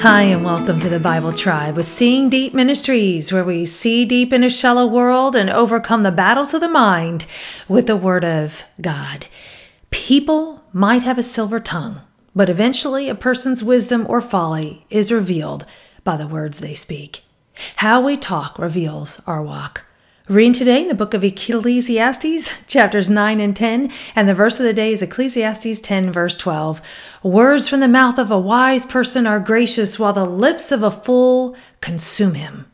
Hi, 0.00 0.22
and 0.22 0.42
welcome 0.42 0.80
to 0.80 0.88
the 0.88 0.98
Bible 0.98 1.34
Tribe 1.34 1.76
with 1.76 1.84
Seeing 1.84 2.30
Deep 2.30 2.54
Ministries, 2.54 3.34
where 3.34 3.44
we 3.44 3.66
see 3.66 4.06
deep 4.06 4.32
in 4.32 4.42
a 4.42 4.48
shallow 4.48 4.86
world 4.86 5.36
and 5.36 5.50
overcome 5.50 6.04
the 6.04 6.10
battles 6.10 6.54
of 6.54 6.62
the 6.62 6.70
mind 6.70 7.26
with 7.68 7.86
the 7.86 7.98
Word 7.98 8.24
of 8.24 8.64
God. 8.80 9.26
People 9.90 10.64
might 10.72 11.02
have 11.02 11.18
a 11.18 11.22
silver 11.22 11.60
tongue, 11.60 12.00
but 12.34 12.48
eventually 12.48 13.10
a 13.10 13.14
person's 13.14 13.62
wisdom 13.62 14.06
or 14.08 14.22
folly 14.22 14.86
is 14.88 15.12
revealed 15.12 15.66
by 16.02 16.16
the 16.16 16.26
words 16.26 16.60
they 16.60 16.72
speak. 16.74 17.22
How 17.76 18.00
we 18.00 18.16
talk 18.16 18.58
reveals 18.58 19.20
our 19.26 19.42
walk. 19.42 19.84
Reading 20.30 20.52
today 20.52 20.82
in 20.82 20.86
the 20.86 20.94
book 20.94 21.12
of 21.12 21.24
Ecclesiastes, 21.24 22.54
chapters 22.68 23.10
9 23.10 23.40
and 23.40 23.56
10, 23.56 23.90
and 24.14 24.28
the 24.28 24.34
verse 24.34 24.60
of 24.60 24.64
the 24.64 24.72
day 24.72 24.92
is 24.92 25.02
Ecclesiastes 25.02 25.80
10, 25.80 26.12
verse 26.12 26.36
12. 26.36 26.80
Words 27.24 27.68
from 27.68 27.80
the 27.80 27.88
mouth 27.88 28.16
of 28.16 28.30
a 28.30 28.38
wise 28.38 28.86
person 28.86 29.26
are 29.26 29.40
gracious, 29.40 29.98
while 29.98 30.12
the 30.12 30.24
lips 30.24 30.70
of 30.70 30.84
a 30.84 30.90
fool 30.92 31.56
consume 31.80 32.34
him. 32.34 32.70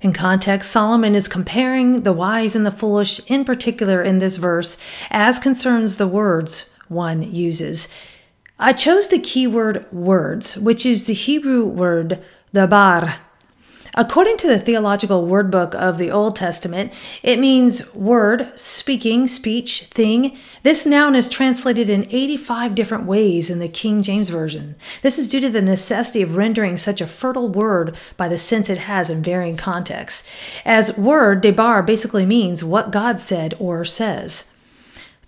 In 0.00 0.12
context, 0.12 0.70
Solomon 0.70 1.16
is 1.16 1.26
comparing 1.26 2.02
the 2.02 2.12
wise 2.12 2.54
and 2.54 2.64
the 2.64 2.70
foolish, 2.70 3.20
in 3.28 3.44
particular 3.44 4.00
in 4.00 4.20
this 4.20 4.36
verse, 4.36 4.76
as 5.10 5.40
concerns 5.40 5.96
the 5.96 6.06
words 6.06 6.72
one 6.86 7.34
uses. 7.34 7.88
I 8.60 8.74
chose 8.74 9.08
the 9.08 9.18
keyword 9.18 9.92
words, 9.92 10.56
which 10.56 10.86
is 10.86 11.08
the 11.08 11.14
Hebrew 11.14 11.64
word 11.64 12.22
dabar 12.52 13.14
According 14.00 14.38
to 14.38 14.46
the 14.46 14.58
Theological 14.58 15.26
Word 15.26 15.50
Book 15.50 15.74
of 15.74 15.98
the 15.98 16.10
Old 16.10 16.34
Testament, 16.34 16.90
it 17.22 17.38
means 17.38 17.94
word, 17.94 18.50
speaking, 18.58 19.28
speech, 19.28 19.82
thing. 19.82 20.38
This 20.62 20.86
noun 20.86 21.14
is 21.14 21.28
translated 21.28 21.90
in 21.90 22.06
85 22.08 22.74
different 22.74 23.04
ways 23.04 23.50
in 23.50 23.58
the 23.58 23.68
King 23.68 24.02
James 24.02 24.30
Version. 24.30 24.76
This 25.02 25.18
is 25.18 25.28
due 25.28 25.40
to 25.40 25.50
the 25.50 25.60
necessity 25.60 26.22
of 26.22 26.34
rendering 26.34 26.78
such 26.78 27.02
a 27.02 27.06
fertile 27.06 27.50
word 27.50 27.94
by 28.16 28.26
the 28.26 28.38
sense 28.38 28.70
it 28.70 28.78
has 28.78 29.10
in 29.10 29.22
varying 29.22 29.58
contexts. 29.58 30.26
As 30.64 30.96
word, 30.96 31.42
debar 31.42 31.82
basically 31.82 32.24
means 32.24 32.64
what 32.64 32.90
God 32.90 33.20
said 33.20 33.52
or 33.58 33.84
says. 33.84 34.50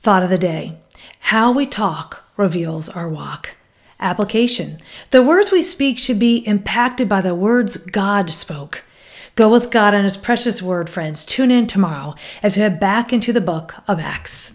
Thought 0.01 0.23
of 0.23 0.31
the 0.31 0.39
day 0.39 0.79
How 1.19 1.53
we 1.53 1.67
talk 1.67 2.25
reveals 2.39 2.89
our 2.89 3.11
walk. 3.11 3.55
Application 4.03 4.78
The 5.11 5.22
words 5.22 5.50
we 5.50 5.62
speak 5.62 5.98
should 5.98 6.19
be 6.19 6.39
impacted 6.47 7.08
by 7.08 7.20
the 7.20 7.34
words 7.34 7.77
God 7.78 8.31
spoke. 8.31 8.84
Go 9.34 9.50
with 9.50 9.70
God 9.70 9.95
and 9.95 10.05
His 10.05 10.17
precious 10.17 10.61
word, 10.61 10.91
friends. 10.91 11.25
Tune 11.25 11.50
in 11.50 11.67
tomorrow 11.67 12.14
as 12.42 12.56
we 12.56 12.62
head 12.62 12.78
back 12.78 13.12
into 13.12 13.33
the 13.33 13.41
book 13.41 13.77
of 13.89 13.98
Acts. 13.98 14.53